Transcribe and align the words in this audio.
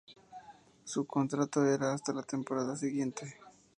Su 0.83 1.05
contrato 1.05 1.63
era 1.63 1.93
hasta 1.93 2.11
la 2.11 2.23
temporada 2.23 2.75
siguiente. 2.75 3.37